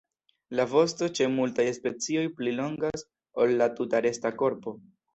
[0.59, 3.07] La vosto ĉe multaj specioj pli longas
[3.45, 4.79] ol la tuta resta korpo.